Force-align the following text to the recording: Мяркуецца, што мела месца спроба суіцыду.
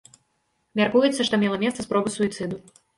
Мяркуецца, 0.81 1.21
што 1.29 1.41
мела 1.47 1.63
месца 1.67 1.79
спроба 1.89 2.19
суіцыду. 2.19 2.55